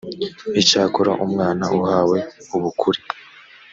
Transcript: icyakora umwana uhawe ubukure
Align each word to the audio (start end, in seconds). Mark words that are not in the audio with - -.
icyakora 0.61 1.11
umwana 1.25 1.65
uhawe 1.77 2.17
ubukure 2.55 3.01